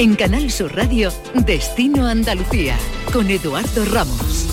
[0.00, 2.76] En Canal Sur Radio, Destino Andalucía,
[3.12, 4.46] con Eduardo Ramos.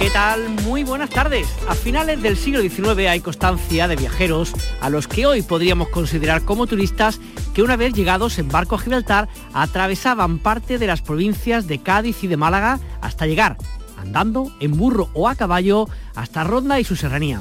[0.00, 0.48] ¿Qué tal?
[0.64, 1.46] Muy buenas tardes.
[1.68, 6.42] A finales del siglo XIX hay constancia de viajeros a los que hoy podríamos considerar
[6.42, 7.20] como turistas
[7.54, 12.24] que una vez llegados en barco a Gibraltar atravesaban parte de las provincias de Cádiz
[12.24, 13.58] y de Málaga hasta llegar,
[14.02, 17.40] andando, en burro o a caballo, hasta Ronda y su serranía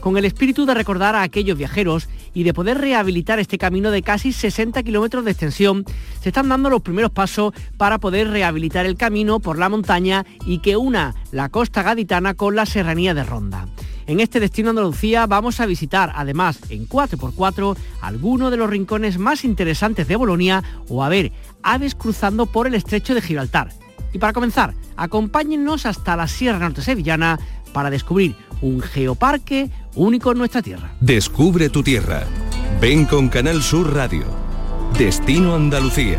[0.00, 4.02] con el espíritu de recordar a aquellos viajeros y de poder rehabilitar este camino de
[4.02, 5.84] casi 60 kilómetros de extensión,
[6.20, 10.58] se están dando los primeros pasos para poder rehabilitar el camino por la montaña y
[10.58, 13.68] que una la costa gaditana con la serranía de Ronda.
[14.06, 19.44] En este destino Andalucía vamos a visitar, además, en 4x4, algunos de los rincones más
[19.44, 21.32] interesantes de Bolonia o a ver
[21.62, 23.70] aves cruzando por el estrecho de Gibraltar.
[24.12, 27.38] Y para comenzar, acompáñennos hasta la Sierra Norte Sevillana
[27.72, 30.92] para descubrir un geoparque único en nuestra tierra.
[31.00, 32.24] Descubre tu tierra.
[32.80, 34.24] Ven con Canal Sur Radio.
[34.98, 36.18] Destino Andalucía.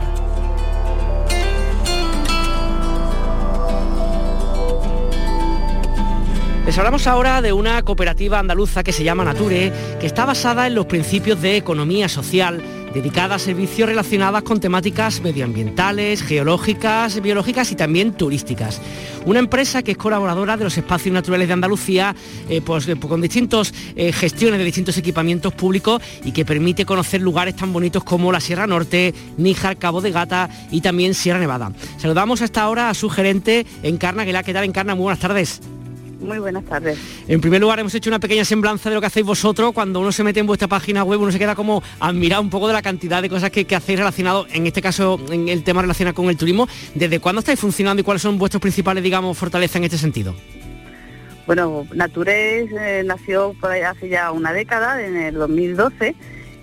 [6.66, 10.76] Les hablamos ahora de una cooperativa andaluza que se llama Nature, que está basada en
[10.76, 17.76] los principios de economía social dedicada a servicios relacionados con temáticas medioambientales, geológicas, biológicas y
[17.76, 18.82] también turísticas.
[19.26, 22.16] Una empresa que es colaboradora de los espacios naturales de Andalucía,
[22.50, 27.22] eh, pues, eh, con distintas eh, gestiones de distintos equipamientos públicos y que permite conocer
[27.22, 31.72] lugares tan bonitos como la Sierra Norte, Níjar, Cabo de Gata y también Sierra Nevada.
[31.98, 34.44] Saludamos hasta ahora a su gerente Encarna Aguilar.
[34.44, 34.96] ¿Qué tal Encarna?
[34.96, 35.62] Muy buenas tardes.
[36.22, 37.00] Muy buenas tardes.
[37.28, 39.74] En primer lugar, hemos hecho una pequeña semblanza de lo que hacéis vosotros.
[39.74, 42.68] Cuando uno se mete en vuestra página web, uno se queda como admirado un poco
[42.68, 46.14] de la cantidad de cosas que, hacéis relacionado, en este caso, en el tema relacionado
[46.14, 46.68] con el turismo.
[46.94, 50.36] ¿Desde cuándo estáis funcionando y cuáles son vuestros principales, digamos, fortalezas en este sentido?
[51.48, 56.16] Bueno, Natures eh, nació por hace ya una década, en el 2012,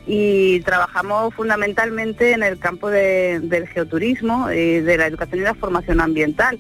[0.07, 6.59] y trabajamos fundamentalmente en el campo del geoturismo, de la educación y la formación ambiental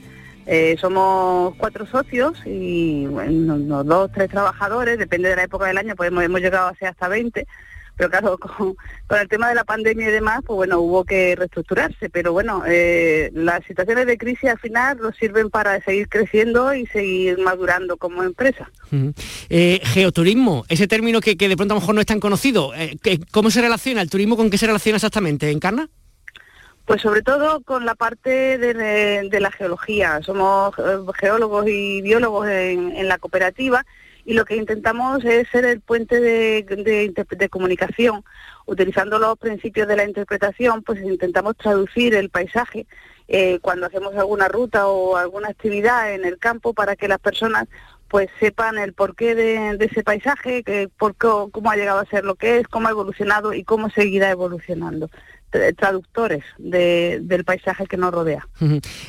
[0.50, 5.94] eh, somos cuatro socios y bueno, dos, tres trabajadores, depende de la época del año,
[5.94, 7.46] pues hemos, llegado a ser hasta 20,
[7.98, 8.38] pero claro,
[9.08, 12.62] con, el tema de la pandemia y demás, pues bueno, hubo que reestructurarse, pero bueno,
[12.66, 17.98] eh, las situaciones de crisis al final nos sirven para seguir creciendo y seguir madurando
[17.98, 18.70] como empresa.
[19.50, 22.72] Eh, geoturismo, ese término que, de pronto a lo mejor no es tan conocido,
[23.32, 25.50] ¿cómo se relaciona el turismo con qué se relaciona exactamente?
[25.50, 25.90] ¿Encarna?
[26.88, 30.22] Pues sobre todo con la parte de, la geología.
[30.22, 33.84] Somos eh, geólogos y biólogos en, la cooperativa
[34.24, 38.24] y lo que intentamos es ser el puente de, comunicación.
[38.64, 42.86] Utilizando los principios de la interpretación, pues intentamos traducir el paisaje
[43.28, 47.68] eh, cuando hacemos alguna ruta o alguna actividad en el campo para que las personas
[48.08, 50.64] pues sepan el porqué de, ese paisaje,
[50.96, 54.30] por cómo ha llegado a ser lo que es, cómo ha evolucionado y cómo seguirá
[54.30, 55.10] evolucionando
[55.76, 58.46] traductores del paisaje que nos rodea.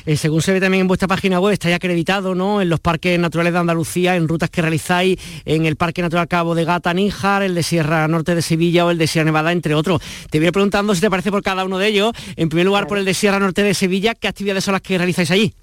[0.06, 2.62] Eh, según se ve también en vuestra página web, estáis acreditado ¿no?
[2.62, 6.54] en los parques naturales de Andalucía, en rutas que realizáis en el Parque Natural Cabo
[6.54, 9.74] de Gata, Níjar, el de Sierra Norte de Sevilla o el de Sierra Nevada, entre
[9.74, 10.02] otros.
[10.30, 12.12] Te voy preguntando si te parece por cada uno de ellos.
[12.36, 14.96] En primer lugar, por el de Sierra Norte de Sevilla, ¿qué actividades son las que
[14.96, 15.54] realizáis allí?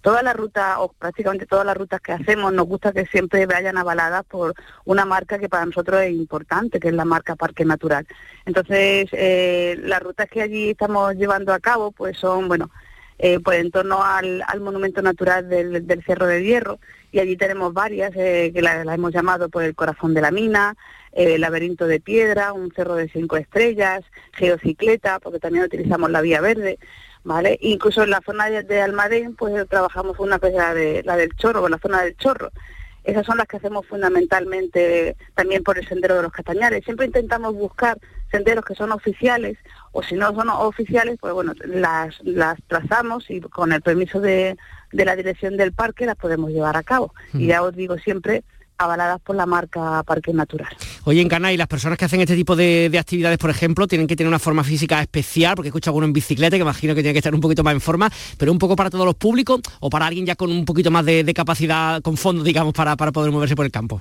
[0.00, 3.76] Todas las rutas, o prácticamente todas las rutas que hacemos, nos gusta que siempre vayan
[3.76, 4.54] avaladas por
[4.84, 8.06] una marca que para nosotros es importante, que es la marca Parque Natural.
[8.46, 12.70] Entonces, eh, las rutas que allí estamos llevando a cabo, pues son, bueno,
[13.18, 16.78] eh, pues en torno al, monumento natural del, Cerro de Hierro,
[17.10, 20.30] y allí tenemos varias, eh, que las la hemos llamado por el corazón de la
[20.30, 20.76] mina,
[21.12, 26.40] el laberinto de piedra, un cerro de cinco estrellas, geocicleta, porque también utilizamos la vía
[26.40, 26.78] verde.
[27.24, 27.58] ¿Vale?
[27.60, 31.72] Incluso en la zona de, Almadén, pues trabajamos una cosa de la del Chorro, en
[31.72, 32.50] la zona del Chorro.
[33.04, 36.84] Esas son las que hacemos fundamentalmente también por el sendero de los Castañares.
[36.84, 37.98] Siempre intentamos buscar
[38.30, 39.56] senderos que son oficiales
[39.92, 44.58] o si no son oficiales, pues bueno, las, las trazamos y con el permiso de,
[44.92, 47.14] de la dirección del parque las podemos llevar a cabo.
[47.32, 48.44] Y ya os digo siempre
[48.78, 50.68] avaladas por la marca Parque Natural.
[51.04, 54.06] Oye, en Cana, y las personas que hacen este tipo de, actividades, por ejemplo, tienen
[54.06, 57.12] que tener una forma física especial, porque escucho alguno en bicicleta, que imagino que tiene
[57.12, 59.90] que estar un poquito más en forma, pero un poco para todos los públicos o
[59.90, 63.30] para alguien ya con un poquito más de, capacidad, con fondo, digamos, para, para poder
[63.30, 64.00] moverse por el campo.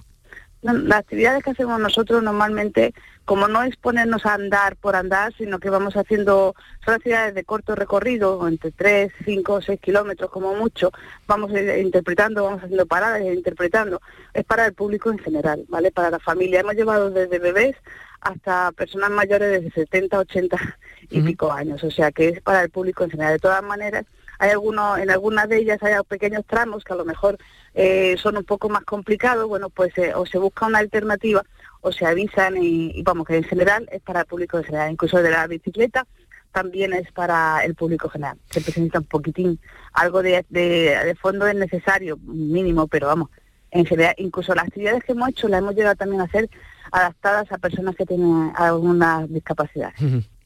[0.73, 2.93] Las actividades que hacemos nosotros normalmente
[3.27, 6.55] como no es ponernos a andar por andar, sino que vamos haciendo,
[6.85, 10.91] son ciudades de corto recorrido, entre 3, 5 o 6 kilómetros como mucho,
[11.27, 14.01] vamos interpretando, vamos haciendo paradas e interpretando.
[14.33, 15.91] Es para el público en general, ¿vale?
[15.91, 16.61] Para la familia.
[16.61, 17.75] Hemos llevado desde bebés
[18.21, 20.57] hasta personas mayores de 70, 80
[21.09, 23.33] y pico años, o sea que es para el público en general.
[23.33, 24.05] De todas maneras,
[24.39, 27.37] hay algunos, en algunas de ellas hay pequeños tramos que a lo mejor
[27.73, 31.43] eh, son un poco más complicados, bueno, pues eh, o se busca una alternativa
[31.81, 35.31] o se avisan y, vamos, que en general es para el público general, incluso de
[35.31, 36.05] la bicicleta
[36.51, 38.37] también es para el público general.
[38.49, 39.59] Se presenta un poquitín,
[39.93, 43.29] algo de, de fondo es necesario, mínimo, pero vamos,
[43.71, 46.49] en general, incluso las actividades que hemos hecho las hemos llegado también a hacer
[46.91, 49.93] adaptadas a personas que tienen alguna discapacidad.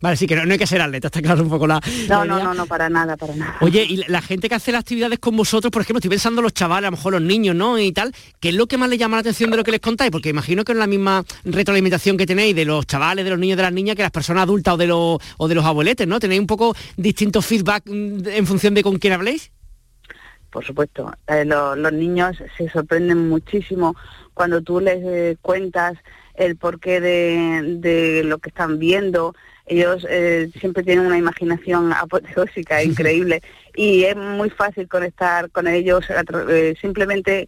[0.02, 1.80] Vale, sí, que no, hay que ser atleta, está claro un poco la...
[2.10, 3.58] No, no, no, no, para nada, para nada.
[3.62, 6.54] Oye, y la gente que hace las actividades con vosotros, por ejemplo, estoy pensando los
[6.54, 7.78] chavales, a lo mejor los niños, ¿no?
[7.78, 9.80] Y tal, ¿qué es lo que más les llama la atención de lo que les
[9.80, 10.12] contáis?
[10.12, 13.58] Porque imagino que es la misma retroalimentación que tenéis de los chavales, de los niños,
[13.58, 16.20] de las niñas, que las personas adultas o de los, o de los abueletes, ¿no?
[16.20, 19.52] ¿Tenéis un poco distinto feedback mm, en función de con quién habléis?
[20.52, 23.96] Por supuesto, eh, los niños se sorprenden muchísimo
[24.34, 25.98] cuando tú les eh, cuentas
[26.36, 29.34] el porqué de, lo que están viendo.
[29.66, 33.42] Ellos eh, siempre tienen una imaginación apoteósica increíble
[33.76, 37.48] y es muy fácil conectar con ellos eh, simplemente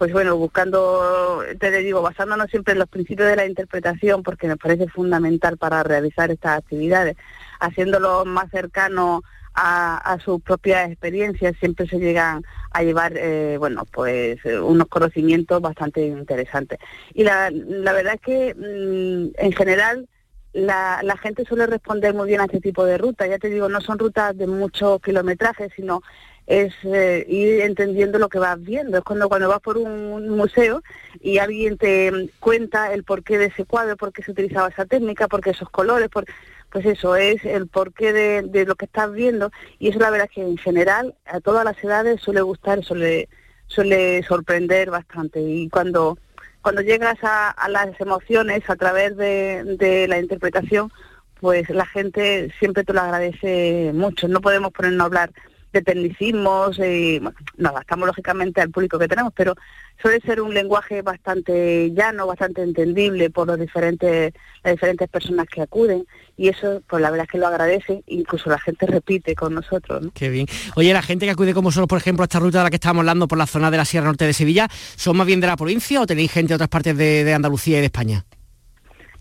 [0.00, 4.56] pues bueno, buscando, te digo, basándonos siempre en los principios de la interpretación, porque me
[4.56, 7.18] parece fundamental para realizar estas actividades,
[7.60, 9.22] haciéndolo más cercano
[9.54, 15.60] a, sus propias experiencias siempre se llegan a llevar, eh, bueno, pues eh, unos conocimientos
[15.60, 16.78] bastante interesantes.
[17.14, 20.08] Y la, la verdad es que mm, en general
[20.52, 23.28] la, la, gente suele responder muy bien a este tipo de rutas.
[23.28, 26.02] Ya te digo, no son rutas de mucho kilometraje, sino
[26.50, 28.98] es eh, ir entendiendo lo que vas viendo.
[28.98, 30.82] Es cuando, cuando vas por un, museo
[31.20, 35.28] y alguien te cuenta el porqué de ese cuadro, por qué se utilizaba esa técnica,
[35.28, 36.24] por qué esos colores, por
[36.70, 40.34] pues eso es el porqué de, lo que estás viendo y eso la verdad es
[40.34, 43.28] que en general a todas las edades suele gustar, suele,
[43.66, 46.18] suele sorprender bastante y cuando,
[46.62, 50.92] cuando llegas a, las emociones a través de, la interpretación,
[51.40, 54.28] pues la gente siempre te lo agradece mucho.
[54.28, 55.30] No podemos ponernos a hablar
[55.72, 57.20] de tecnicismos, y,
[57.56, 59.54] no, adaptamos lógicamente al público que tenemos, pero
[60.00, 64.32] suele ser un lenguaje bastante llano, bastante entendible por los diferentes,
[64.64, 66.06] las diferentes personas que acuden
[66.36, 70.08] y eso pues la verdad es que lo agradece, incluso la gente repite con nosotros.
[70.14, 70.46] Qué bien.
[70.74, 72.76] Oye, la gente que acude como vosotros, por ejemplo, a esta ruta de la que
[72.76, 75.46] estamos hablando por la zona de la Sierra Norte de Sevilla, ¿son más bien de
[75.46, 78.24] la provincia o tenéis gente de otras partes de Andalucía y de España?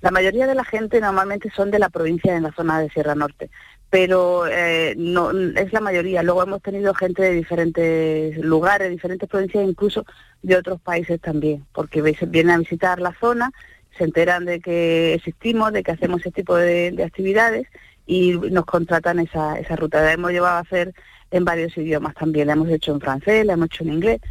[0.02, 3.16] La mayoría de la gente normalmente son de la provincia en la zona de Sierra
[3.16, 3.50] Norte,
[3.90, 6.24] pero eh, no es la mayoría.
[6.24, 10.06] Luego hemos tenido gente de diferentes lugares, diferentes provincias, incluso
[10.42, 13.52] de otros países también, porque vienen a visitar la zona,
[13.98, 17.68] se enteran de que existimos, de que hacemos ese tipo de, actividades
[18.06, 20.02] y nos contratan esa, esa ruta.
[20.02, 20.94] La hemos llevado a hacer
[21.32, 24.22] en varios idiomas también, la hemos hecho en francés, la hemos hecho en inglés,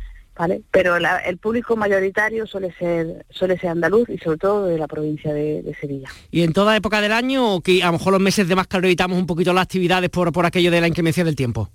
[0.71, 5.33] pero el público mayoritario suele ser suele ser andaluz y sobre todo de la provincia
[5.33, 6.09] de, Sevilla.
[6.31, 8.67] ¿Y en toda época del año o que a lo mejor los meses de más
[8.67, 11.71] calor evitamos un poquito las actividades por, por aquello de la inclemencia del tiempo?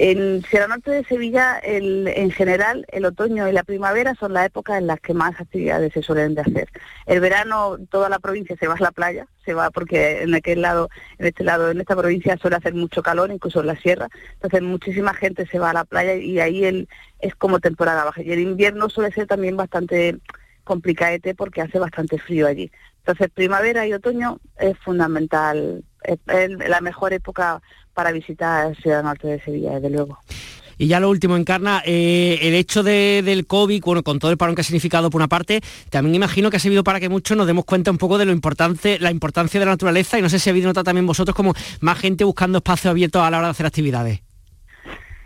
[0.00, 4.78] En Sierra Norte de Sevilla, en general, el otoño y la primavera son las épocas
[4.78, 6.68] en las que más actividades se suelen de hacer.
[7.06, 10.62] El verano, toda la provincia se va a la playa, se va porque en aquel
[10.62, 14.06] lado, en este lado, en esta provincia suele hacer mucho calor, incluso en la sierra.
[14.34, 18.22] Entonces, muchísima gente se va a la playa y ahí el, es como temporada baja.
[18.22, 20.20] Y el invierno suele ser también bastante
[20.62, 22.70] complicadete porque hace bastante frío allí.
[22.98, 26.18] Entonces, primavera y otoño es fundamental, es
[26.68, 27.60] la mejor época
[27.98, 30.20] para visitar Ciudad Norte de Sevilla, desde luego.
[30.76, 34.54] Y ya lo último, Encarna, eh, el hecho del COVID, bueno, con todo el parón
[34.54, 37.48] que ha significado por una parte, también imagino que ha servido para que muchos nos
[37.48, 40.38] demos cuenta un poco de lo importante, la importancia de la naturaleza y no sé
[40.38, 43.50] si habéis notado también vosotros como más gente buscando espacios abiertos a la hora de
[43.50, 44.20] hacer actividades.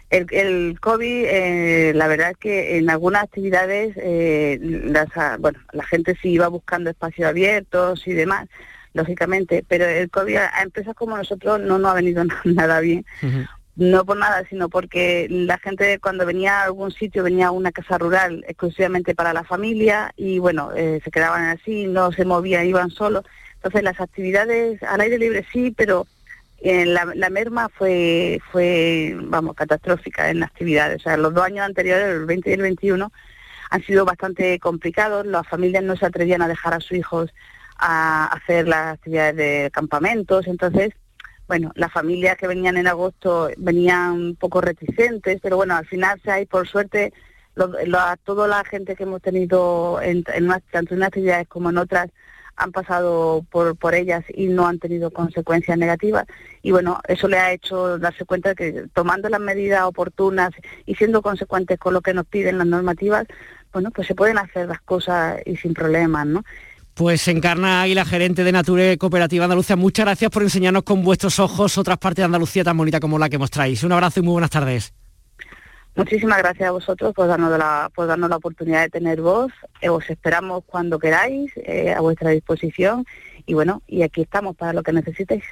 [0.09, 4.59] El, COVID, eh, la verdad es que en algunas actividades, eh,
[5.41, 8.49] bueno, la gente sí iba buscando espacios abiertos y demás,
[8.95, 13.05] lógicamente, pero el COVID a empresas como nosotros no nos ha venido nada bien.
[13.75, 17.73] No por nada, sino porque la gente cuando venía a algún sitio venía a una
[17.73, 22.67] casa rural exclusivamente para la familia y bueno, eh, se quedaban así, no se movían,
[22.67, 23.25] iban solos.
[23.55, 26.07] Entonces las actividades al aire libre sí, pero
[26.61, 31.01] en la, la, merma fue, fue, vamos, catastrófica en las actividades.
[31.01, 33.13] O sea, los dos años anteriores, el 20 y el 21,
[33.71, 35.27] han sido bastante complicados.
[35.27, 37.33] Las familias no se atrevían a dejar a sus hijos
[37.85, 40.47] a hacer las actividades de campamentos.
[40.47, 40.93] Entonces,
[41.49, 46.21] bueno, las familias que venían en agosto venían un poco reticentes, pero bueno, al final
[46.23, 47.13] se hay, por suerte,
[48.25, 50.23] toda la gente que hemos tenido en,
[50.71, 52.09] tanto en actividades como en otras
[52.55, 56.27] han pasado por, por ellas y no han tenido consecuencias negativas.
[56.63, 60.51] Y bueno, eso le ha hecho darse cuenta de que tomando las medidas oportunas
[60.87, 63.27] y siendo consecuentes con lo que nos piden las normativas,
[63.73, 66.45] bueno, pues se pueden hacer las cosas y sin problemas, ¿no?
[66.95, 71.79] Pues Encarna la gerente de Nature Cooperativa Andalucía, muchas gracias por enseñarnos con vuestros ojos
[71.79, 73.83] otras partes de Andalucía tan bonita como la que mostráis.
[73.83, 74.93] Un abrazo y muy buenas tardes.
[75.95, 79.53] Muchísimas gracias a vosotros por darnos la, por darnos la oportunidad de tener voz.
[79.81, 83.07] Eh, os esperamos cuando queráis, eh, a vuestra disposición.
[83.47, 85.45] Y bueno, y aquí estamos para lo que necesitéis.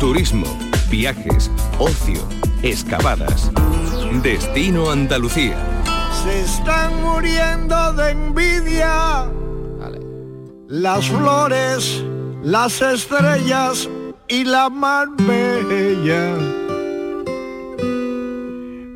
[0.00, 0.46] Turismo,
[0.90, 2.20] viajes, ocio,
[2.62, 3.50] excavadas.
[4.22, 5.56] Destino Andalucía.
[6.24, 9.30] Se están muriendo de envidia
[10.72, 12.02] las flores,
[12.42, 13.90] las estrellas
[14.26, 16.34] y la mar bella.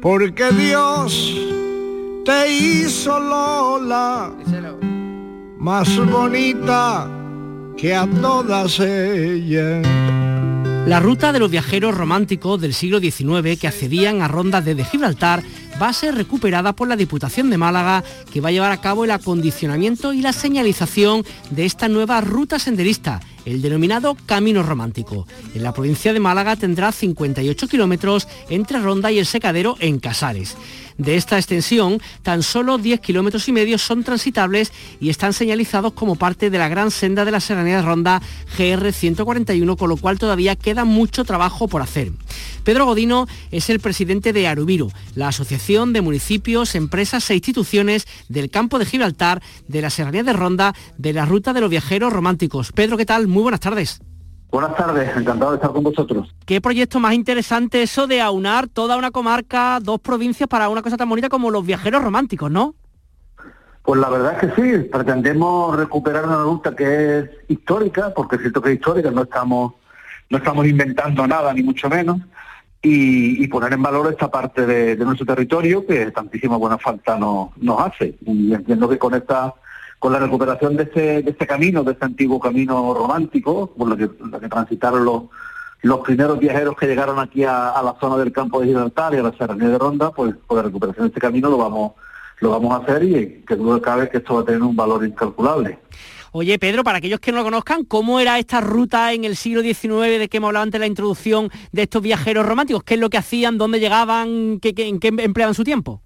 [0.01, 1.37] Porque Dios
[2.25, 4.33] te hizo Lola
[5.59, 7.11] más bonita
[7.77, 9.87] que a todas ellas.
[10.87, 15.43] La ruta de los viajeros románticos del siglo XIX que accedían a rondas desde Gibraltar
[15.81, 18.03] va a ser recuperada por la Diputación de Málaga,
[18.33, 22.59] que va a llevar a cabo el acondicionamiento y la señalización de esta nueva ruta
[22.59, 25.27] senderista el denominado Camino Romántico.
[25.55, 30.57] En la provincia de Málaga tendrá 58 kilómetros entre Ronda y el Secadero en Casares.
[30.99, 36.17] De esta extensión, tan solo 10 kilómetros y medio son transitables y están señalizados como
[36.17, 38.21] parte de la gran senda de la Serranía de Ronda
[38.59, 42.13] GR 141, con lo cual todavía queda mucho trabajo por hacer.
[42.65, 48.51] Pedro Godino es el presidente de Arubiru, la Asociación de Municipios, Empresas e Instituciones del
[48.51, 52.73] Campo de Gibraltar, de la Serranía de Ronda, de la Ruta de los Viajeros Románticos.
[52.73, 53.27] Pedro, ¿qué tal?
[53.27, 54.01] Muy buenas tardes.
[54.51, 56.35] Buenas tardes, encantado de estar con vosotros.
[56.47, 60.97] Qué proyecto más interesante eso de aunar toda una comarca, dos provincias para una cosa
[60.97, 62.75] tan bonita como los viajeros románticos, ¿no?
[63.83, 68.43] Pues la verdad es que sí, pretendemos recuperar una ruta que es histórica, porque es
[68.43, 69.75] cierto que es histórica, no estamos,
[70.31, 72.19] no estamos inventando nada, ni mucho menos,
[72.83, 77.81] y, poner en valor esta parte de, nuestro territorio que tantísima buena falta nos, nos
[77.81, 78.17] hace.
[78.25, 79.55] Y entiendo que con esta
[79.99, 83.97] con la recuperación de este, de este camino, de este antiguo camino romántico, por lo
[83.97, 85.25] que, que transitaron los,
[85.83, 89.23] los primeros viajeros que llegaron aquí a, la zona del campo de Gibraltar y a
[89.23, 91.93] la Serranía de Ronda, pues con la recuperación de este camino lo vamos,
[92.41, 95.05] lo vamos a hacer y que duda cabe que esto va a tener un valor
[95.05, 95.79] incalculable.
[96.39, 99.63] Oye, Pedro, para aquellos que no lo conozcan, ¿cómo era esta ruta en el siglo
[99.63, 102.83] XIX de que hemos hablado antes de la introducción de estos viajeros románticos?
[102.83, 103.57] ¿Qué es lo que hacían?
[103.57, 104.61] ¿Dónde llegaban?
[104.61, 106.03] ¿Qué, ¿En qué empleaban su tiempo?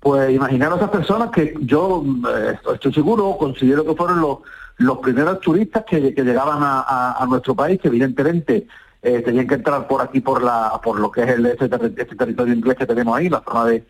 [0.00, 4.38] Pues imaginaros a esas personas que yo eh, estoy seguro, considero que fueron los,
[4.78, 8.66] los primeros turistas que, llegaban a, nuestro país, que evidentemente
[9.02, 12.16] eh, tenían que entrar por aquí por la por lo que es el, este, este
[12.16, 13.84] territorio inglés que tenemos ahí, la zona de,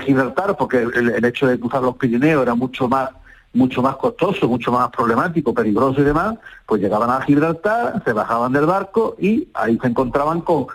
[0.00, 3.08] Gibraltar, porque el, hecho de cruzar los Pirineos era mucho más
[3.52, 6.36] mucho más costoso, mucho más problemático, peligroso y demás,
[6.66, 10.66] pues llegaban a Gibraltar, se bajaban del barco y ahí se encontraban con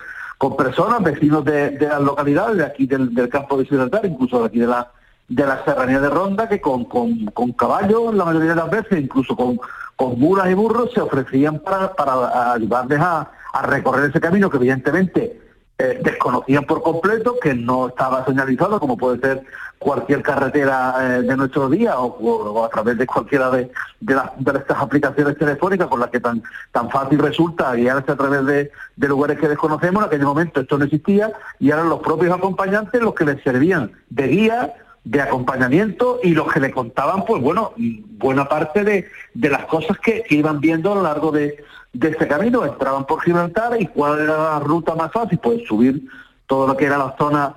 [0.44, 4.60] con personas, vecinos de, las localidades, de aquí del, campo de Gibraltar, incluso de aquí
[4.60, 4.92] de la,
[5.30, 9.38] de la serranía de Ronda, que con, con, caballos, la mayoría de las veces, incluso
[9.38, 9.58] con,
[9.96, 14.58] con mulas y burros, se ofrecían para, para ayudarles a, a recorrer ese camino que
[14.58, 15.43] evidentemente
[15.77, 19.44] eh, desconocían por completo, que no estaba señalizado, como puede ser
[19.80, 24.15] cualquier carretera eh, de nuestro día o, a través de cualquiera de, de,
[24.56, 29.08] estas aplicaciones telefónicas con las que tan, tan fácil resulta guiarse a través de, de,
[29.08, 30.03] lugares que desconocemos.
[30.03, 33.92] En aquel momento esto no existía y eran los propios acompañantes los que les servían
[34.10, 39.50] de guía de acompañamiento y los que le contaban, pues bueno, buena parte de, de
[39.50, 41.63] las cosas que, iban viendo a lo largo de,
[41.94, 42.66] de este camino.
[42.66, 46.04] Entraban por Gibraltar y cuál era la ruta más fácil, pues subir
[46.48, 47.56] todo lo que era la zona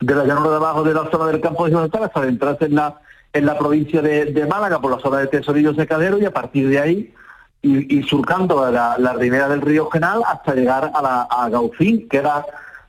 [0.00, 2.74] de la llanura de abajo de la zona del campo de Gibraltar hasta adentrarse en
[2.74, 3.00] la,
[3.32, 6.78] en la provincia de, Málaga por la zona de Tesorillo Secadero y a partir de
[6.78, 7.14] ahí
[7.62, 12.16] y, surcando la, la ribera del río Genal hasta llegar a, la, a Gaucín, que
[12.16, 12.42] era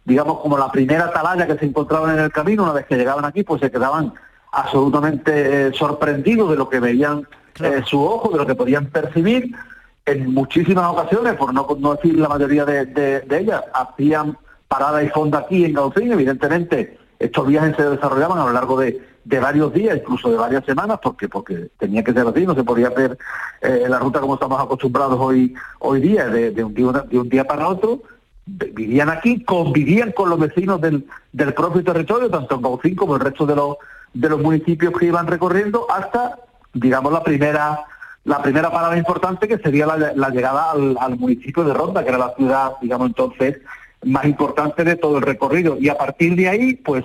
[0.06, 3.25] digamos, como la primera atalaya que se encontraban en el camino, una vez que llegaban
[3.25, 4.13] aquí, pues se quedaban
[4.51, 7.27] absolutamente eh, sorprendidos de lo que veían
[7.60, 9.56] eh, su ojo, de lo que podían percibir.
[10.05, 15.65] En muchísimas ocasiones, por no, decir la mayoría de, ellas, hacían parada y fonda aquí
[15.65, 16.12] en Gaucín.
[16.12, 21.00] Evidentemente, estos viajes se desarrollaban a lo largo de, varios días, incluso de varias semanas,
[21.01, 23.17] porque porque tenía que ser así, no se podía hacer
[23.62, 27.43] eh, la ruta como estamos acostumbrados hoy hoy día, de, un, día, de un día
[27.43, 28.01] para otro,
[28.46, 33.22] vivían aquí, convivían con los vecinos del, del propio territorio, tanto en Gaucín como el
[33.22, 33.77] resto de los,
[34.13, 36.39] de los municipios que iban recorriendo, hasta,
[36.74, 37.86] digamos, la primera
[38.24, 42.34] la primera parada importante que sería la, llegada al, municipio de Ronda, que era la
[42.36, 43.60] ciudad, digamos, entonces
[44.04, 45.78] más importante de todo el recorrido.
[45.80, 47.04] Y a partir de ahí, pues,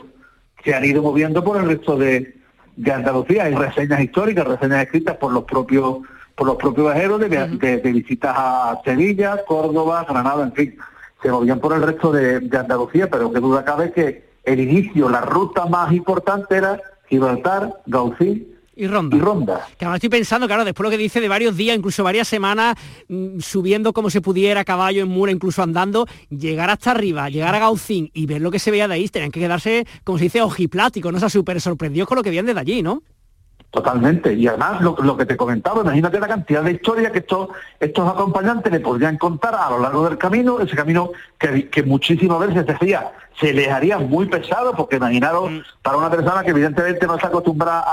[0.65, 2.37] se han ido moviendo por el resto de,
[2.77, 3.45] de Andalucía.
[3.45, 5.99] Hay reseñas históricas, reseñas escritas por los propios
[6.35, 7.29] por los propios viajeros de,
[7.79, 10.77] de visitas a Sevilla, Córdoba, Granada, en fin
[11.23, 15.23] se movían por el resto de, Andalucía, pero que duda cabe que el inicio, la
[15.23, 19.17] ruta más importante era Gibraltar, Gaucín y Ronda.
[19.17, 19.67] Y Ronda.
[19.79, 22.77] Que ahora estoy pensando, claro, después lo que dice de varios días, incluso varias semanas,
[23.09, 27.55] mm, subiendo como se pudiera, a caballo, en mula, incluso andando, llegar hasta arriba, llegar
[27.55, 30.25] a Gaucín y ver lo que se veía de ahí, tenían que quedarse, como se
[30.25, 31.17] dice, ojiplático, ¿no?
[31.17, 33.03] O sea, súper sorprendidos con lo que veían desde allí, ¿no?
[33.71, 34.33] Totalmente.
[34.33, 38.73] Y además, lo, que te comentaba, imagínate la cantidad de historias que estos, estos acompañantes
[38.73, 43.13] le podrían contar a lo largo del camino, ese camino que, que muchísimas veces decía,
[43.39, 45.59] se les haría muy pesado, porque imaginaros, mm.
[45.83, 47.85] para una persona que evidentemente no está acostumbrada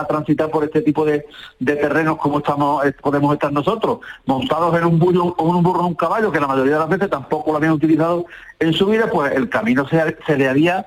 [0.00, 1.24] a, transitar por este tipo de,
[1.64, 5.86] terrenos como estamos eh, podemos estar nosotros, montados en un burro, en un burro o
[5.86, 8.26] un caballo, que la mayoría de las veces tampoco lo habían utilizado
[8.58, 10.86] en su vida, pues el camino se, se le haría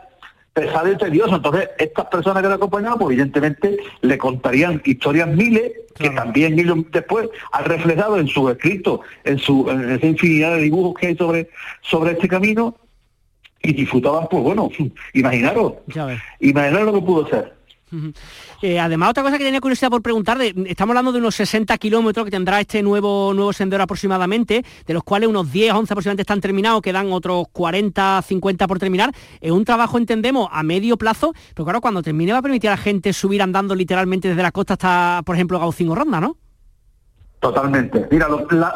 [0.54, 1.36] pesado y tedioso.
[1.36, 6.78] Entonces, estas personas que le acompañaban, pues evidentemente le contarían historias miles que también ellos
[6.92, 11.16] después han reflejado en su escrito, en su en esa infinidad de dibujos que hay
[11.16, 11.50] sobre,
[11.82, 12.76] sobre este camino
[13.62, 14.70] y disfrutaban, pues bueno,
[15.14, 15.74] imaginaros,
[16.40, 17.54] imaginaros lo que pudo ser.
[18.62, 22.26] Eh, además, otra cosa que tenía curiosidad por preguntar, estamos hablando de unos 60 kilómetros
[22.26, 26.42] que tendrá este nuevo, nuevo sendero aproximadamente, de los cuales unos 10, 11 aproximadamente están
[26.42, 29.12] terminados, quedan otros 40, 50 por terminar.
[29.42, 32.74] Es un trabajo, entendemos, a medio plazo, pero claro, cuando termine va a permitir a
[32.74, 36.38] la gente subir andando literalmente desde la costa hasta, por ejemplo, Gaucín o Ronda, ¿no?
[37.44, 38.08] Totalmente.
[38.10, 38.30] Mira,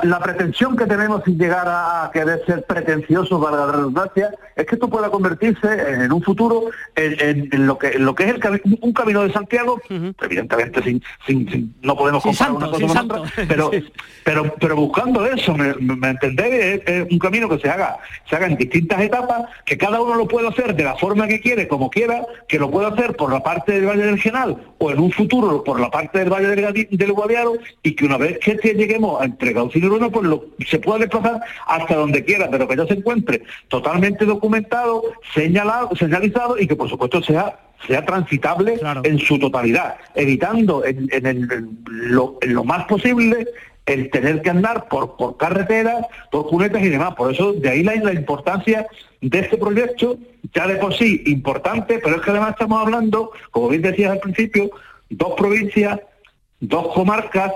[0.03, 4.75] la, pretensión que tenemos sin llegar a querer ser pretenciosos, para la redundancia, es que
[4.75, 6.65] esto pueda convertirse en un futuro
[6.97, 11.95] en, lo que lo que es el un camino de Santiago, evidentemente sin, sin, no
[11.95, 13.71] podemos comparar una cosa con otra, pero,
[14.25, 17.97] pero, pero buscando eso, me, me entendés, es, un camino que se haga,
[18.29, 21.39] se haga en distintas etapas, que cada uno lo pueda hacer de la forma que
[21.39, 24.91] quiere, como quiera, que lo pueda hacer por la parte del Valle del Genal o
[24.91, 28.39] en un futuro por la parte del Valle del, del Guadiaro y que una vez
[28.39, 32.49] que que lleguemos a entre Gaucín y pues lo, se pueda desplazar hasta donde quiera,
[32.49, 38.03] pero que ya se encuentre totalmente documentado, señalado, señalizado y que por supuesto sea sea
[38.03, 43.47] transitable en su totalidad, evitando en, lo, más posible
[43.85, 47.15] el tener que andar por, por carreteras, por cunetas y demás.
[47.15, 48.87] Por eso, de ahí la, la importancia
[49.21, 50.17] de este proyecto,
[50.53, 54.19] ya de por sí importante, pero es que además estamos hablando, como bien decías al
[54.19, 54.69] principio,
[55.09, 55.99] dos provincias,
[56.59, 57.53] dos comarcas,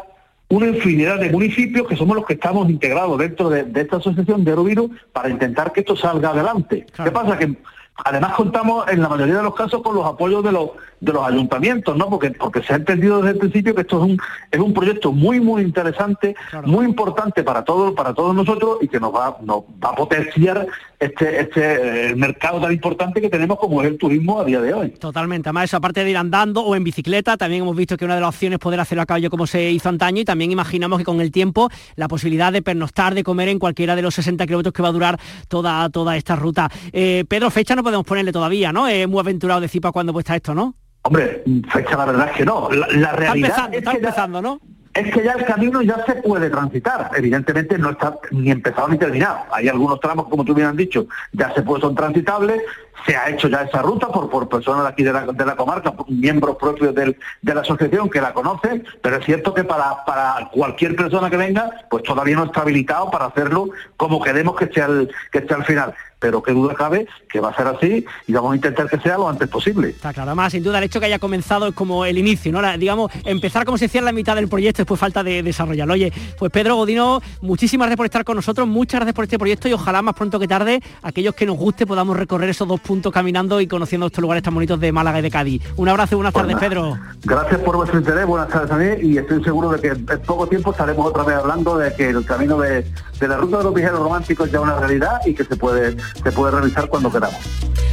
[0.52, 4.52] una infinidad de municipios que somos los que estamos integrados dentro de, esta asociación de
[4.52, 6.86] Aerovirus para intentar que esto salga adelante.
[7.04, 7.38] ¿Qué pasa?
[7.38, 7.56] Que
[7.96, 11.28] además contamos en la mayoría de los casos con los apoyos de los de los
[11.28, 12.10] ayuntamientos, ¿no?
[12.10, 14.20] Porque, porque se ha entendido desde el principio que esto es un,
[14.52, 19.00] es un proyecto muy, muy interesante, muy importante para todos, para todos nosotros y que
[19.00, 20.68] nos va, nos va a potenciar
[21.02, 24.72] este, este eh, mercado tan importante que tenemos como es el turismo a día de
[24.72, 24.90] hoy.
[24.92, 28.14] Totalmente, además eso aparte de ir andando o en bicicleta, también hemos visto que una
[28.14, 31.00] de las opciones es poder hacerlo a caballo como se hizo antaño y también imaginamos
[31.00, 34.46] que con el tiempo la posibilidad de pernoctar, de comer en cualquiera de los 60
[34.46, 36.70] kilómetros que va a durar toda, toda esta ruta.
[36.94, 38.88] Eh, Pedro, fecha no podemos ponerle todavía, ¿no?
[38.88, 40.76] Es muy aventurado de Cipa cuando puesta esto, ¿no?
[41.04, 42.70] Hombre, fecha la verdad es que no.
[42.70, 44.60] La, realidad está empezando, ¿no?
[44.94, 47.12] Es que ya el camino ya se puede transitar.
[47.16, 49.40] Evidentemente no está ni empezado ni terminado.
[49.52, 52.62] Hay algunos tramos, como tú bien dicho, ya se pueden, son transitables.
[53.06, 55.56] Se ha hecho ya esa ruta por, por personas de aquí de la, de la
[55.56, 60.04] comarca, miembros propios del, de la asociación que la conocen, pero es cierto que para,
[60.06, 64.68] para cualquier persona que venga, pues todavía no está habilitado para hacerlo como queremos que
[64.68, 68.06] sea el, que esté al final pero qué duda cabe que va a ser así
[68.28, 69.90] y vamos a intentar que sea lo antes posible.
[69.90, 72.62] Está claro, además sin duda el hecho que haya comenzado es como el inicio, ¿no?
[72.78, 75.94] digamos, empezar como se decía en la mitad del proyecto, después falta de desarrollarlo.
[75.94, 79.68] Oye, pues Pedro Godino, muchísimas gracias por estar con nosotros, muchas gracias por este proyecto
[79.68, 83.12] y ojalá más pronto que tarde, aquellos que nos guste podamos recorrer esos dos puntos
[83.12, 85.64] caminando y conociendo estos lugares tan bonitos de Málaga y de Cádiz.
[85.76, 86.98] Un abrazo y buenas tardes, Pedro.
[87.24, 90.72] Gracias por vuestro interés, buenas tardes mí y estoy seguro de que en poco tiempo
[90.72, 92.86] estaremos otra vez hablando de que el camino de,
[93.20, 96.32] la ruta de los viajeros románticos es ya una realidad y que se puede, se
[96.32, 97.40] puede realizar cuando queramos.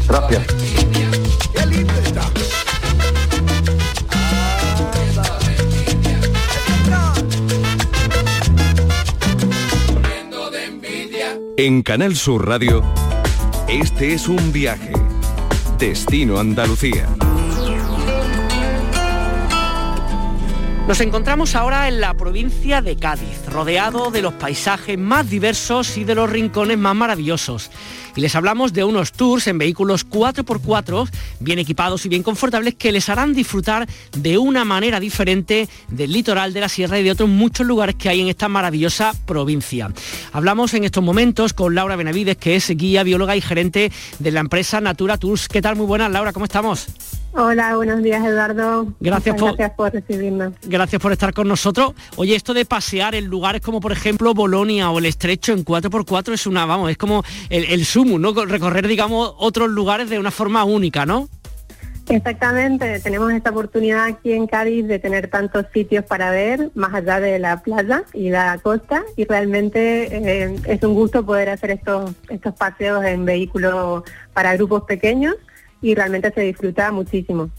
[0.08, 0.46] Gracias.
[11.60, 12.84] En Canal Sur Radio,
[13.66, 14.92] este es un viaje.
[15.76, 17.08] Destino Andalucía.
[20.88, 26.04] Nos encontramos ahora en la provincia de Cádiz, rodeado de los paisajes más diversos y
[26.04, 27.70] de los rincones más maravillosos.
[28.16, 32.90] Y les hablamos de unos tours en vehículos 4x4, bien equipados y bien confortables, que
[32.90, 37.28] les harán disfrutar de una manera diferente del litoral de la sierra y de otros
[37.28, 39.92] muchos lugares que hay en esta maravillosa provincia.
[40.32, 44.40] Hablamos en estos momentos con Laura Benavides, que es guía, bióloga y gerente de la
[44.40, 45.48] empresa Natura Tours.
[45.48, 45.76] ¿Qué tal?
[45.76, 46.86] Muy buenas, Laura, ¿cómo estamos?
[47.32, 48.92] Hola, buenos días Eduardo.
[49.00, 50.54] Gracias por, gracias por recibirnos.
[50.62, 51.92] Gracias por estar con nosotros.
[52.16, 56.32] Oye, esto de pasear en lugares como por ejemplo Bolonia o el Estrecho en 4x4
[56.32, 58.32] es una, vamos, es como el, el sumo, ¿no?
[58.32, 61.28] Recorrer, digamos, otros lugares de una forma única, ¿no?
[62.08, 67.20] Exactamente, tenemos esta oportunidad aquí en Cádiz de tener tantos sitios para ver, más allá
[67.20, 72.12] de la playa y la costa, y realmente eh, es un gusto poder hacer estos,
[72.30, 75.34] estos paseos en vehículos para grupos pequeños
[75.80, 77.50] y realmente se disfruta muchísimo.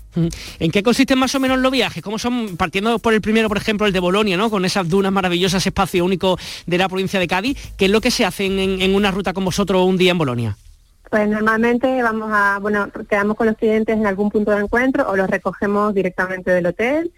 [0.59, 2.03] ¿En qué consisten más o menos los viajes?
[2.03, 4.49] ¿Cómo son, partiendo por el primero, por ejemplo, el de Bolonia, ¿no?
[4.49, 7.73] con esas dunas maravillosas, espacio único de la provincia de Cádiz?
[7.77, 10.17] ¿Qué es lo que se hace en, en una ruta con vosotros un día en
[10.17, 10.57] Bolonia?
[11.09, 15.15] Pues normalmente vamos a, bueno, quedamos con los clientes en algún punto de encuentro o
[15.15, 17.11] los recogemos directamente del hotel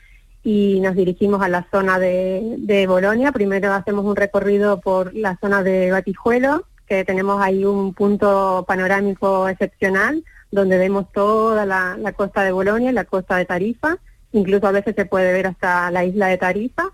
[0.43, 3.31] y nos dirigimos a la zona de, de Bolonia.
[3.31, 9.47] Primero hacemos un recorrido por la zona de Batijuelo, que tenemos ahí un punto panorámico
[9.47, 13.95] excepcional, donde vemos toda la, costa de Bolonia y la costa de Tarifa.
[14.33, 16.89] Incluso a veces se puede ver hasta la isla de Tarifa.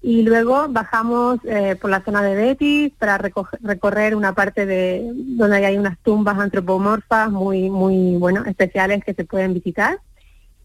[0.00, 5.66] Y luego bajamos eh, por la zona de Betis para recorrer una parte de donde
[5.66, 9.98] hay unas tumbas antropomorfas muy muy bueno especiales que se pueden visitar.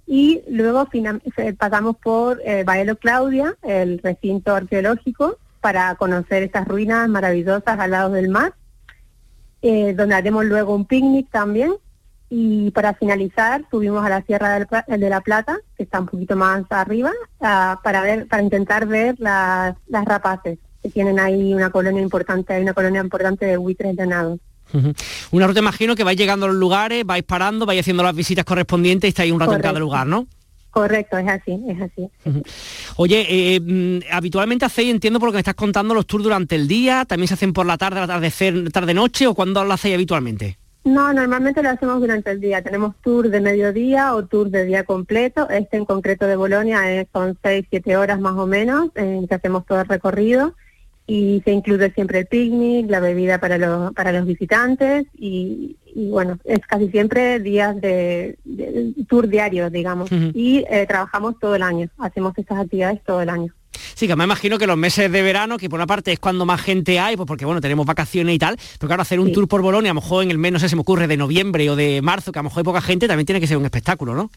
[0.05, 0.87] Y luego
[1.57, 8.11] pasamos por eh, Baelo Claudia el recinto arqueológico para conocer estas ruinas maravillosas al lado
[8.11, 8.53] del mar
[9.61, 11.73] eh, donde haremos luego un picnic también
[12.29, 16.65] y para finalizar subimos a la Sierra de la Plata, que está un poquito más
[16.69, 22.63] arriba, para ver, para intentar ver las, rapaces, que tienen ahí una colonia importante, hay
[22.63, 24.39] una colonia importante de buitres llanados.
[25.31, 28.43] Una ruta imagino que vais llegando a los lugares, vais parando, vais haciendo las visitas
[28.43, 30.27] correspondientes y estáis un rato en cada lugar, ¿no?
[30.71, 32.09] Correcto, es así, es así.
[32.97, 36.55] Oye, eh, mm, habitualmente hacéis, entiendo por lo que me estás contando, los tours durante
[36.55, 40.57] el día, también se hacen por la tarde, atardecer, tarde-noche o cuándo lo hacéis habitualmente?
[40.83, 42.61] No, normalmente lo hacemos durante el día.
[42.61, 45.49] Tenemos tour de mediodía o tour de día completo.
[45.49, 46.79] Este en concreto de Bolonia
[47.11, 50.55] son 6, 7 horas más o menos en que hacemos todo el recorrido
[51.07, 56.37] y se incluye siempre el picnic, la bebida para los, para los visitantes y, bueno,
[56.43, 58.37] es casi siempre días de,
[59.09, 60.09] tour diarios, digamos.
[60.11, 63.53] Y eh, trabajamos todo el año, hacemos estas actividades todo el año.
[63.95, 66.45] Sí, que me imagino que los meses de verano, que por una parte es cuando
[66.45, 69.47] más gente hay, pues porque bueno, tenemos vacaciones y tal, pero claro, hacer un tour
[69.47, 71.69] por Bolonia, a lo mejor en el mes, no sé, se me ocurre, de noviembre
[71.69, 73.65] o de marzo, que a lo mejor hay poca gente, también tiene que ser un
[73.65, 74.29] espectáculo, ¿no?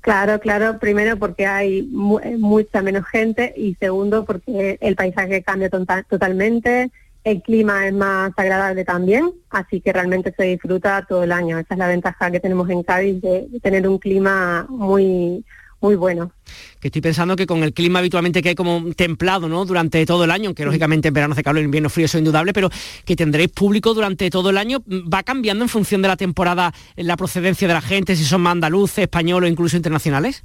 [0.00, 5.68] Claro, claro, primero porque hay eh, mucha menos gente y segundo porque el paisaje cambia
[5.68, 6.90] totalmente,
[7.24, 11.58] el clima es más agradable también, así que realmente se disfruta todo el año.
[11.58, 15.44] Esa es la ventaja que tenemos en Cádiz de tener un clima muy
[15.80, 16.32] muy bueno.
[16.80, 19.64] Que estoy pensando que con el clima habitualmente que hay como templado, ¿no?
[19.64, 22.20] Durante todo el año, aunque lógicamente en verano hace calor, en invierno frío, eso es
[22.20, 22.70] indudable, pero
[23.04, 27.16] que tendréis público durante todo el año, ¿va cambiando en función de la temporada la
[27.16, 30.44] procedencia de la gente, si son más andaluces, españoles o incluso internacionales?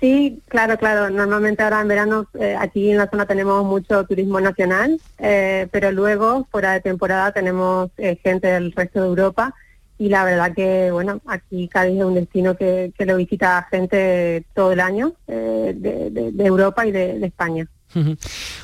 [0.00, 1.10] Sí, claro, claro.
[1.10, 5.90] Normalmente ahora en verano eh, aquí en la zona tenemos mucho turismo nacional, eh, pero
[5.90, 9.54] luego fuera de temporada tenemos eh, gente del resto de Europa
[9.98, 14.72] y la verdad que, bueno, aquí Cádiz es un destino que, lo visita gente todo
[14.72, 17.66] el año eh, de, Europa y de, España.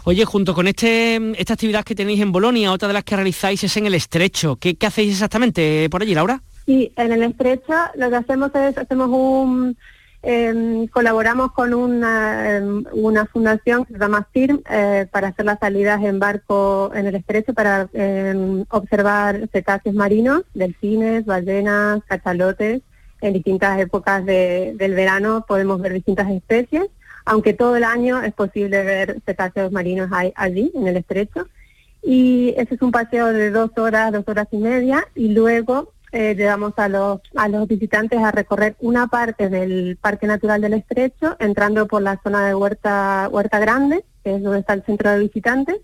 [0.04, 3.64] Oye, junto con este, esta actividad que tenéis en Bolonia, otra de las que realizáis
[3.64, 4.56] es en el Estrecho.
[4.56, 6.40] ¿Qué, qué hacéis exactamente por allí, Laura?
[6.66, 9.76] Sí, en el Estrecho lo que hacemos es, hacemos un,
[10.26, 15.58] Em, colaboramos con una, em, una fundación que se llama CIRM eh, para hacer las
[15.58, 22.80] salidas en barco en el estrecho para em, observar cetáceos marinos, delfines, ballenas, cachalotes.
[23.20, 26.84] En distintas épocas del verano podemos ver distintas especies,
[27.26, 31.48] aunque todo el año es posible ver cetáceos marinos allí, en el estrecho.
[32.02, 36.36] Y ese es un paseo de dos horas, dos horas y media, y luego eh,
[36.36, 41.34] llevamos a los, a los visitantes a recorrer una parte del Parque Natural del Estrecho,
[41.40, 45.18] entrando por la zona de Huerta, Huerta Grande, que es donde está el centro de
[45.18, 45.76] visitantes,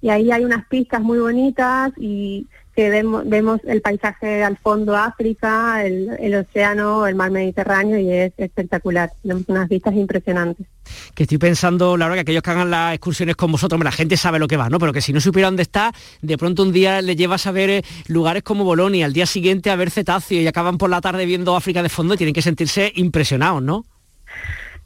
[0.00, 4.96] y ahí hay unas pistas muy bonitas y que vemos, vemos el paisaje al fondo
[4.96, 9.12] África, el, el, océano, el mar Mediterráneo y es espectacular.
[9.22, 10.66] Tenemos unas vistas impresionantes.
[11.14, 14.38] Que estoy pensando, Laura, que aquellos que hagan las excursiones con vosotros, la gente sabe
[14.38, 14.78] lo que va, ¿no?
[14.78, 17.70] Pero que si no supiera dónde está, de pronto un día le llevas a ver
[17.70, 21.26] eh, lugares como Bolonia, al día siguiente a ver cetáceos y acaban por la tarde
[21.26, 23.84] viendo África de fondo y tienen que sentirse impresionados, ¿no?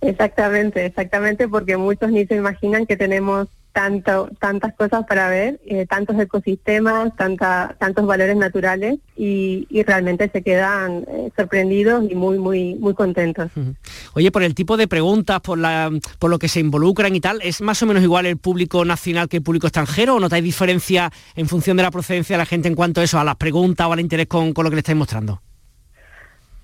[0.00, 3.48] Exactamente, exactamente, porque muchos ni se imaginan que tenemos
[3.78, 11.30] tantas cosas para ver, eh, tantos ecosistemas, tantos valores naturales y, realmente se quedan eh,
[11.36, 13.50] sorprendidos y muy, muy, muy contentos.
[14.14, 17.40] Oye, por el tipo de preguntas, por, la, por lo que se involucran y tal,
[17.42, 21.10] ¿es más o menos igual el público nacional que el público extranjero o notáis diferencia
[21.36, 23.86] en función de la procedencia de la gente en cuanto a eso, a las preguntas
[23.86, 25.40] o al interés con lo que le estáis mostrando?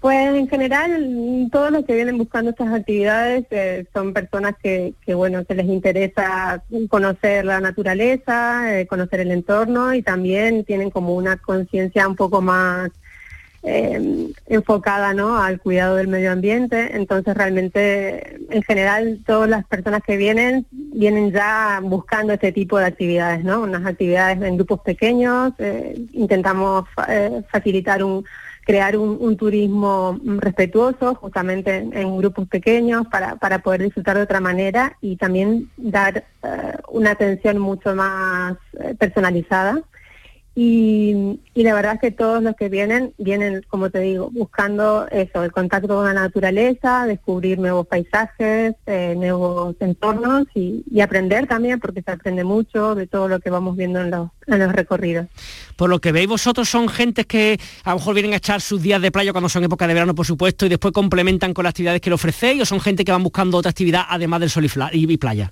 [0.05, 5.15] Pues en general todos los que vienen buscando estas actividades eh, son personas que, que,
[5.15, 11.15] bueno que les interesa conocer la naturaleza, eh, conocer el entorno y también tienen como
[11.15, 12.91] una conciencia un poco más
[13.63, 15.39] eh, enfocada ¿no?
[15.39, 16.95] al cuidado del medio ambiente.
[16.95, 22.85] Entonces realmente en general todas las personas que vienen vienen ya buscando este tipo de
[22.85, 23.63] actividades, ¿no?
[23.63, 25.55] unas actividades en grupos pequeños.
[25.59, 28.23] Eh, intentamos eh, facilitar un
[28.65, 34.97] crear un, turismo respetuoso justamente en, grupos pequeños para, para, poder disfrutar de otra manera
[35.01, 36.25] y también dar
[36.89, 38.57] una atención mucho más
[38.99, 39.83] personalizada
[40.57, 45.43] y, la verdad es que todos los que vienen, vienen, como te digo, buscando eso,
[45.43, 52.03] el contacto con la naturaleza, descubrir nuevos paisajes, eh, nuevos entornos y, aprender también, porque
[52.03, 55.27] se aprende mucho de todo lo que vamos viendo en los, en los recorridos.
[55.77, 58.81] Por lo que veis vosotros, son gentes que a lo mejor vienen a echar sus
[58.81, 61.71] días de playa cuando son época de verano, por supuesto, y después complementan con las
[61.71, 64.67] actividades que le ofrecéis, o son gente que van buscando otra actividad además del sol
[64.93, 65.51] y playa.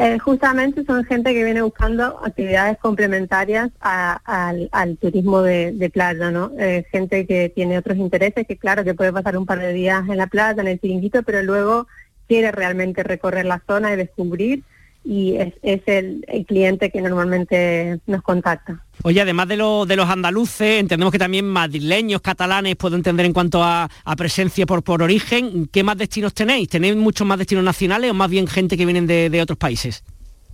[0.00, 6.52] Eh, justamente son gente que viene buscando actividades complementarias al, turismo de, playa, ¿no?
[6.56, 10.08] Eh, gente que tiene otros intereses, que claro que puede pasar un par de días
[10.08, 11.88] en la playa, en el chiringuito, pero luego
[12.28, 14.62] quiere realmente recorrer la zona y descubrir
[15.08, 15.54] y es,
[15.86, 18.84] el, cliente que normalmente nos contacta.
[19.04, 23.64] Oye, además de, de los andaluces, entendemos que también madrileños, catalanes, puedo entender en cuanto
[23.64, 26.68] a, presencia por, por origen, ¿qué más destinos tenéis?
[26.68, 30.04] ¿Tenéis muchos más destinos nacionales o más bien gente que vienen de, otros países?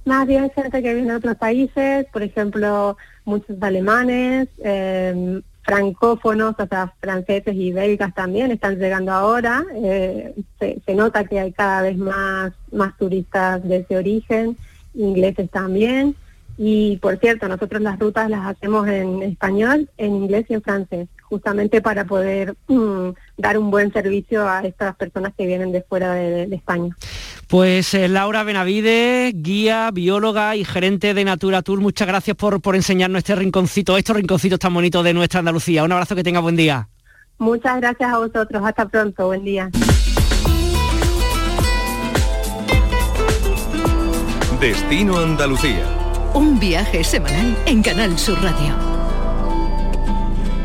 [0.05, 6.67] Más bien gente que viene de otros países, por ejemplo, muchos alemanes, eh, francófonos, o
[6.67, 9.65] sea, franceses y belgas también están llegando ahora.
[9.75, 14.57] Eh, se, nota que hay cada vez más, más turistas de ese origen,
[14.95, 16.15] ingleses también.
[16.57, 21.09] Y por cierto, nosotros las rutas las hacemos en español, en inglés y en francés,
[21.23, 26.15] justamente para poder mm, dar un buen servicio a estas personas que vienen de fuera
[26.15, 26.97] de, España.
[27.49, 32.77] Pues eh, Laura Benavide, guía, bióloga y gerente de Natura Tour, muchas gracias por, por
[32.77, 35.83] enseñarnos este rinconcito, estos rinconcitos tan bonitos de nuestra Andalucía.
[35.83, 36.89] Un abrazo, que tenga buen día.
[37.39, 39.71] Muchas gracias a vosotros, hasta pronto, buen día.
[44.61, 46.04] Destino Andalucía
[46.35, 48.75] un viaje semanal en Canal Sur Radio.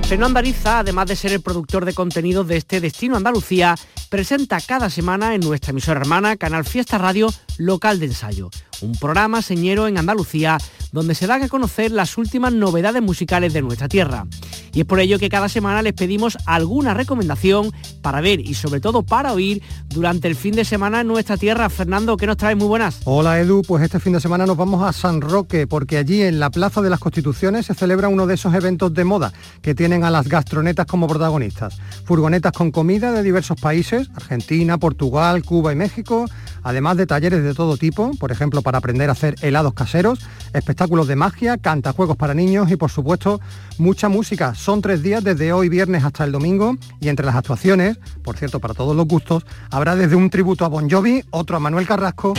[0.07, 3.75] Seno Andariza, además de ser el productor de contenidos de este Destino Andalucía,
[4.09, 8.49] presenta cada semana en nuestra emisora hermana Canal Fiesta Radio Local de Ensayo,
[8.81, 10.57] un programa señero en Andalucía
[10.91, 14.25] donde se dan a conocer las últimas novedades musicales de nuestra tierra.
[14.73, 18.79] Y es por ello que cada semana les pedimos alguna recomendación para ver y sobre
[18.79, 21.69] todo para oír durante el fin de semana en nuestra tierra.
[21.69, 22.55] Fernando, ¿qué nos trae?
[22.55, 23.01] Muy buenas.
[23.05, 26.39] Hola Edu, pues este fin de semana nos vamos a San Roque porque allí en
[26.39, 30.03] la Plaza de las Constituciones se celebra uno de esos eventos de moda que tienen
[30.03, 31.79] a las gastronetas como protagonistas.
[32.05, 36.25] Furgonetas con comida de diversos países, Argentina, Portugal, Cuba y México,
[36.63, 40.19] además de talleres de todo tipo, por ejemplo para aprender a hacer helados caseros,
[40.53, 43.39] espectáculos de magia, cantajuegos para niños y por supuesto
[43.77, 44.53] mucha música.
[44.59, 48.59] Son tres días desde hoy viernes hasta el domingo y entre las actuaciones, por cierto
[48.59, 52.33] para todos los gustos, habrá desde un tributo a Bon Jovi, otro a Manuel Carrasco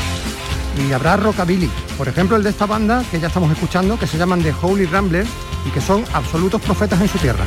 [0.77, 1.71] y habrá rockabilly.
[1.97, 4.85] Por ejemplo el de esta banda que ya estamos escuchando, que se llaman The Holy
[4.85, 5.31] Ramblers
[5.67, 7.45] y que son absolutos profetas en su tierra.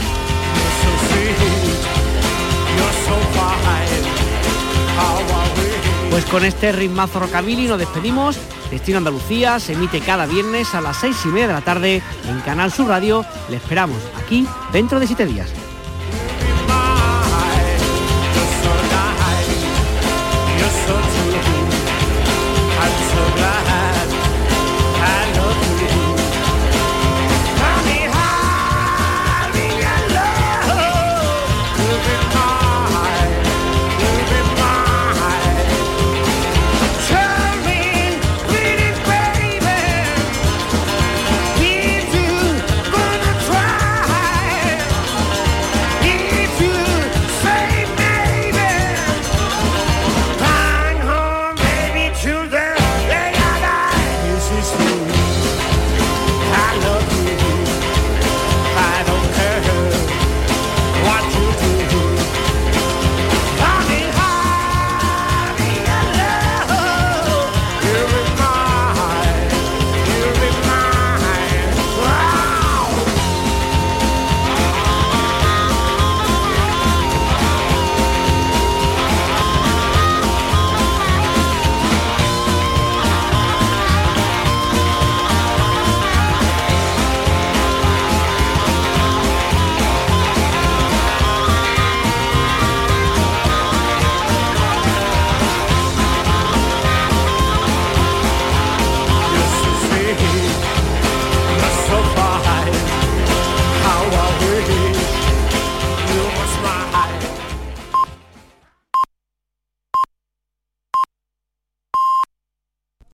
[6.33, 8.39] Con este ritmazo rockabilly nos despedimos.
[8.71, 12.39] Destino Andalucía se emite cada viernes a las seis y media de la tarde en
[12.41, 13.23] Canal Sur Radio.
[13.49, 15.62] Le esperamos aquí dentro de siete días.